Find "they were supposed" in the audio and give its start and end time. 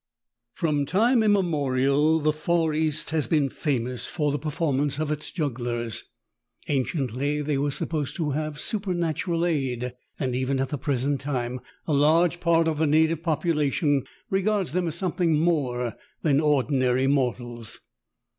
7.45-8.15